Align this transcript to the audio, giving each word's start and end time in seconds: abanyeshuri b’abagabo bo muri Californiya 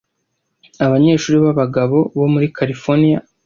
abanyeshuri 0.85 1.37
b’abagabo 1.45 1.97
bo 2.17 2.27
muri 2.33 2.47
Californiya 2.57 3.19